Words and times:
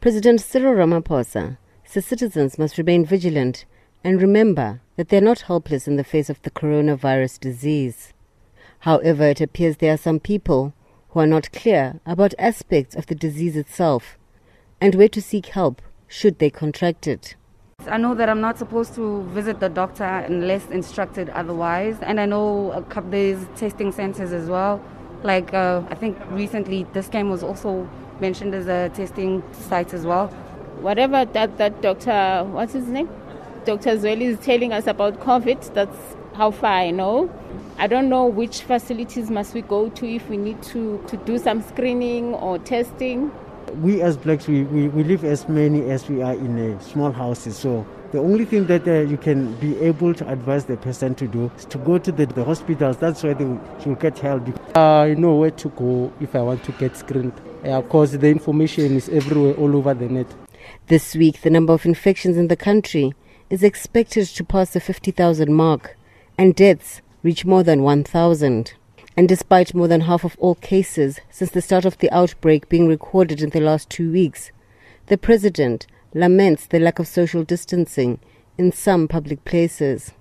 President 0.00 0.40
Cyril 0.40 0.76
Ramaphosa 0.76 1.58
says 1.84 2.06
citizens 2.06 2.58
must 2.58 2.78
remain 2.78 3.04
vigilant 3.04 3.66
and 4.02 4.22
remember 4.22 4.80
that 4.96 5.10
they 5.10 5.18
are 5.18 5.20
not 5.20 5.42
helpless 5.42 5.86
in 5.86 5.96
the 5.96 6.04
face 6.04 6.30
of 6.30 6.40
the 6.40 6.50
coronavirus 6.50 7.38
disease. 7.38 8.14
However, 8.78 9.24
it 9.24 9.42
appears 9.42 9.76
there 9.76 9.92
are 9.92 9.98
some 9.98 10.18
people 10.18 10.72
who 11.10 11.20
are 11.20 11.26
not 11.26 11.52
clear 11.52 12.00
about 12.06 12.32
aspects 12.38 12.94
of 12.96 13.08
the 13.08 13.14
disease 13.14 13.56
itself 13.56 14.16
and 14.80 14.94
where 14.94 15.08
to 15.10 15.20
seek 15.20 15.46
help 15.46 15.82
should 16.08 16.38
they 16.38 16.48
contract 16.48 17.06
it. 17.06 17.36
I 17.86 17.98
know 17.98 18.14
that 18.14 18.30
I'm 18.30 18.40
not 18.40 18.56
supposed 18.56 18.94
to 18.94 19.24
visit 19.24 19.60
the 19.60 19.68
doctor 19.68 20.04
unless 20.04 20.66
instructed 20.68 21.28
otherwise, 21.28 21.98
and 22.00 22.18
I 22.18 22.24
know 22.24 22.72
a 22.72 22.82
couple 22.82 23.10
there's 23.10 23.46
testing 23.54 23.92
centers 23.92 24.32
as 24.32 24.48
well. 24.48 24.82
Like 25.22 25.52
uh, 25.52 25.82
I 25.90 25.94
think 25.94 26.16
recently, 26.30 26.84
this 26.94 27.08
game 27.08 27.28
was 27.28 27.42
also 27.42 27.86
mentioned 28.20 28.54
as 28.54 28.66
a 28.66 28.90
testing 28.90 29.42
site 29.52 29.94
as 29.94 30.06
well. 30.06 30.28
Whatever 30.80 31.24
that 31.24 31.58
that 31.58 31.82
doctor, 31.82 32.44
what's 32.50 32.72
his 32.72 32.86
name? 32.86 33.08
Dr. 33.64 33.96
Zweli 33.96 34.22
is 34.22 34.38
telling 34.38 34.72
us 34.72 34.86
about 34.86 35.20
COVID. 35.20 35.74
That's 35.74 36.16
how 36.34 36.50
far 36.50 36.72
I 36.72 36.90
know. 36.90 37.30
I 37.78 37.86
don't 37.86 38.08
know 38.08 38.26
which 38.26 38.62
facilities 38.62 39.30
must 39.30 39.54
we 39.54 39.62
go 39.62 39.88
to 39.90 40.06
if 40.06 40.28
we 40.28 40.36
need 40.36 40.62
to, 40.64 41.02
to 41.08 41.16
do 41.18 41.38
some 41.38 41.62
screening 41.62 42.34
or 42.34 42.58
testing. 42.58 43.30
We 43.82 44.02
as 44.02 44.16
blacks, 44.16 44.48
we, 44.48 44.64
we, 44.64 44.88
we 44.88 45.04
live 45.04 45.24
as 45.24 45.48
many 45.48 45.90
as 45.90 46.08
we 46.08 46.22
are 46.22 46.32
in 46.32 46.58
a 46.58 46.82
small 46.82 47.12
houses. 47.12 47.56
So 47.56 47.86
the 48.12 48.18
only 48.18 48.44
thing 48.44 48.66
that 48.66 48.88
uh, 48.88 49.00
you 49.08 49.16
can 49.16 49.54
be 49.56 49.78
able 49.78 50.12
to 50.14 50.28
advise 50.28 50.64
the 50.64 50.76
person 50.76 51.14
to 51.14 51.28
do 51.28 51.50
is 51.56 51.64
to 51.66 51.78
go 51.78 51.96
to 51.98 52.10
the, 52.10 52.26
the 52.26 52.42
hospitals. 52.42 52.96
That's 52.96 53.22
where 53.22 53.34
they 53.34 53.44
will 53.44 53.94
get 53.96 54.18
help. 54.18 54.42
I 54.76 55.14
know 55.16 55.36
where 55.36 55.52
to 55.52 55.68
go 55.70 56.12
if 56.20 56.34
I 56.34 56.42
want 56.42 56.64
to 56.64 56.72
get 56.72 56.96
screened. 56.96 57.32
Of 57.62 57.88
course, 57.88 58.12
the 58.12 58.28
information 58.28 58.96
is 58.96 59.08
everywhere, 59.10 59.54
all 59.54 59.76
over 59.76 59.94
the 59.94 60.08
net. 60.08 60.26
This 60.88 61.14
week, 61.14 61.42
the 61.42 61.50
number 61.50 61.72
of 61.72 61.86
infections 61.86 62.36
in 62.36 62.48
the 62.48 62.56
country 62.56 63.14
is 63.48 63.62
expected 63.62 64.26
to 64.26 64.44
pass 64.44 64.72
the 64.72 64.80
50,000 64.80 65.52
mark 65.52 65.96
and 66.36 66.54
deaths 66.54 67.02
reach 67.22 67.44
more 67.44 67.62
than 67.62 67.82
1,000. 67.82 68.74
And 69.16 69.28
despite 69.28 69.74
more 69.74 69.88
than 69.88 70.02
half 70.02 70.24
of 70.24 70.36
all 70.38 70.54
cases 70.56 71.20
since 71.30 71.50
the 71.50 71.60
start 71.60 71.84
of 71.84 71.98
the 71.98 72.10
outbreak 72.10 72.68
being 72.68 72.88
recorded 72.88 73.40
in 73.42 73.50
the 73.50 73.60
last 73.60 73.90
two 73.90 74.10
weeks, 74.10 74.50
the 75.06 75.18
president 75.18 75.86
laments 76.14 76.66
the 76.66 76.80
lack 76.80 76.98
of 76.98 77.06
social 77.06 77.44
distancing 77.44 78.18
in 78.58 78.72
some 78.72 79.08
public 79.08 79.44
places. 79.44 80.12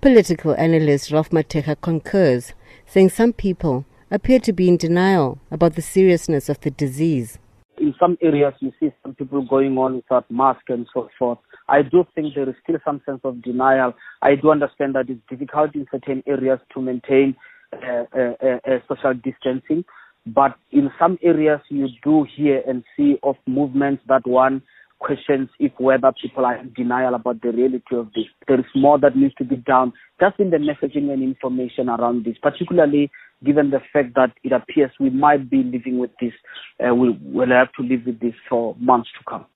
Political 0.00 0.54
analyst 0.54 1.10
Ralph 1.10 1.30
Mathekga 1.30 1.80
concurs, 1.80 2.52
saying 2.86 3.10
some 3.10 3.32
people 3.32 3.84
appear 4.10 4.38
to 4.40 4.52
be 4.52 4.68
in 4.68 4.76
denial 4.76 5.38
about 5.50 5.74
the 5.74 5.82
seriousness 5.82 6.48
of 6.48 6.60
the 6.60 6.70
disease. 6.70 7.38
In 7.78 7.94
some 8.00 8.18
areas, 8.20 8.54
you 8.60 8.72
see 8.80 8.90
some 9.02 9.14
people 9.14 9.42
going 9.46 9.76
on 9.78 9.96
without 9.96 10.28
masks 10.30 10.64
and 10.68 10.86
so 10.92 11.08
forth. 11.18 11.38
I 11.68 11.82
do 11.82 12.04
think 12.14 12.34
there 12.34 12.48
is 12.48 12.56
still 12.62 12.78
some 12.84 13.00
sense 13.06 13.20
of 13.24 13.42
denial. 13.42 13.94
I 14.22 14.34
do 14.34 14.50
understand 14.50 14.94
that 14.94 15.08
it's 15.08 15.20
difficult 15.28 15.74
in 15.74 15.86
certain 15.90 16.22
areas 16.26 16.58
to 16.74 16.80
maintain 16.80 17.36
uh, 17.72 18.04
uh, 18.16 18.32
uh, 18.42 18.78
social 18.88 19.14
distancing, 19.14 19.84
but 20.26 20.56
in 20.72 20.90
some 20.98 21.18
areas 21.22 21.60
you 21.68 21.88
do 22.02 22.26
hear 22.36 22.62
and 22.66 22.82
see 22.96 23.18
of 23.22 23.36
movements 23.46 24.02
that 24.08 24.26
one 24.26 24.62
questions 24.98 25.48
if 25.58 25.72
whether 25.78 26.12
people 26.20 26.44
are 26.44 26.56
in 26.56 26.72
denial 26.74 27.14
about 27.14 27.40
the 27.42 27.52
reality 27.52 27.94
of 27.94 28.12
this. 28.14 28.24
There 28.46 28.58
is 28.58 28.66
more 28.74 28.98
that 28.98 29.16
needs 29.16 29.34
to 29.36 29.44
be 29.44 29.56
done 29.56 29.92
just 30.20 30.38
in 30.40 30.50
the 30.50 30.56
messaging 30.56 31.12
and 31.12 31.22
information 31.22 31.88
around 31.88 32.24
this, 32.24 32.36
particularly 32.42 33.10
given 33.44 33.70
the 33.70 33.80
fact 33.92 34.14
that 34.14 34.32
it 34.42 34.52
appears 34.52 34.90
we 34.98 35.10
might 35.10 35.48
be 35.48 35.62
living 35.62 35.98
with 35.98 36.10
this, 36.20 36.32
uh, 36.80 36.94
we'll, 36.94 37.16
we'll 37.22 37.48
have 37.48 37.72
to 37.74 37.82
live 37.82 38.00
with 38.04 38.18
this 38.20 38.34
for 38.48 38.74
months 38.80 39.08
to 39.16 39.24
come. 39.28 39.46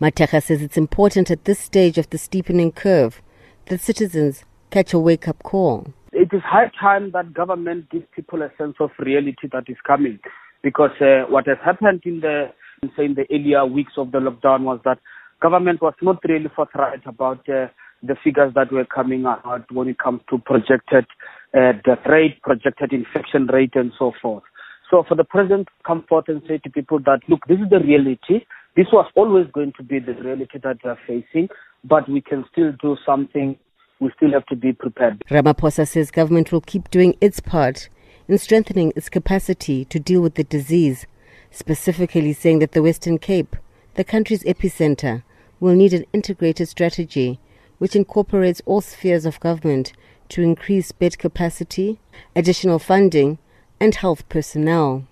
Mathekga 0.00 0.42
says 0.42 0.62
it's 0.62 0.76
important 0.76 1.30
at 1.30 1.44
this 1.44 1.58
stage 1.58 1.98
of 1.98 2.08
the 2.10 2.18
steepening 2.18 2.70
curve 2.70 3.20
that 3.66 3.80
citizens 3.80 4.44
catch 4.70 4.92
a 4.92 4.98
wake 4.98 5.26
up 5.26 5.42
call. 5.42 5.92
It 6.12 6.28
is 6.32 6.42
high 6.44 6.70
time 6.80 7.10
that 7.10 7.34
government 7.34 7.90
gives 7.90 8.06
people 8.14 8.42
a 8.42 8.50
sense 8.56 8.76
of 8.78 8.90
reality 9.00 9.48
that 9.52 9.64
is 9.68 9.76
coming 9.84 10.20
because 10.62 10.92
uh, 11.00 11.24
what 11.28 11.48
has 11.48 11.58
happened 11.64 12.02
in 12.04 12.20
the 12.20 12.52
in 12.98 13.14
the 13.14 13.26
earlier 13.30 13.66
weeks 13.66 13.92
of 13.96 14.12
the 14.12 14.18
lockdown 14.18 14.62
was 14.62 14.80
that 14.84 14.98
government 15.40 15.82
was 15.82 15.94
not 16.02 16.18
really 16.24 16.50
forthright 16.54 17.06
about 17.06 17.48
uh, 17.48 17.66
the 18.02 18.16
figures 18.22 18.52
that 18.54 18.72
were 18.72 18.84
coming 18.84 19.24
out 19.26 19.64
when 19.70 19.88
it 19.88 19.98
comes 19.98 20.20
to 20.30 20.38
projected 20.38 21.06
uh, 21.54 21.72
death 21.84 22.04
rate, 22.06 22.40
projected 22.42 22.92
infection 22.92 23.46
rate, 23.46 23.72
and 23.74 23.92
so 23.98 24.12
forth. 24.20 24.42
So 24.90 25.04
for 25.08 25.14
the 25.14 25.24
president 25.24 25.66
to 25.68 25.72
come 25.86 26.04
forth 26.08 26.26
and 26.28 26.42
say 26.46 26.58
to 26.58 26.70
people 26.70 26.98
that, 27.00 27.20
look, 27.28 27.40
this 27.48 27.58
is 27.58 27.70
the 27.70 27.80
reality. 27.80 28.44
This 28.76 28.86
was 28.92 29.10
always 29.14 29.46
going 29.52 29.72
to 29.76 29.82
be 29.82 29.98
the 29.98 30.14
reality 30.14 30.58
that 30.62 30.78
we 30.84 30.90
are 30.90 30.98
facing, 31.06 31.48
but 31.84 32.08
we 32.08 32.20
can 32.20 32.44
still 32.52 32.72
do 32.82 32.96
something. 33.06 33.56
We 34.00 34.10
still 34.16 34.32
have 34.32 34.46
to 34.46 34.56
be 34.56 34.72
prepared. 34.72 35.22
Ramaphosa 35.30 35.86
says 35.88 36.10
government 36.10 36.52
will 36.52 36.60
keep 36.60 36.90
doing 36.90 37.16
its 37.20 37.40
part 37.40 37.88
in 38.28 38.38
strengthening 38.38 38.92
its 38.96 39.08
capacity 39.08 39.84
to 39.86 40.00
deal 40.00 40.20
with 40.20 40.34
the 40.34 40.44
disease, 40.44 41.06
specifically 41.54 42.32
saying 42.32 42.58
that 42.58 42.72
the 42.72 42.82
Western 42.82 43.18
Cape, 43.18 43.56
the 43.94 44.04
country's 44.04 44.42
epicenter, 44.44 45.22
will 45.60 45.74
need 45.74 45.94
an 45.94 46.04
integrated 46.12 46.68
strategy 46.68 47.38
which 47.78 47.96
incorporates 47.96 48.62
all 48.66 48.80
spheres 48.80 49.24
of 49.24 49.40
government 49.40 49.92
to 50.28 50.42
increase 50.42 50.92
bed 50.92 51.18
capacity, 51.18 51.98
additional 52.34 52.78
funding, 52.78 53.38
and 53.80 53.94
health 53.94 54.28
personnel. 54.28 55.06